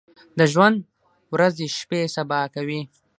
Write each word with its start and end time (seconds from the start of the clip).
د 0.37 0.39
ژوند 0.51 0.77
ورځې 1.33 1.65
شپې 1.77 2.01
سبا 2.15 2.39
کوي۔ 2.55 2.81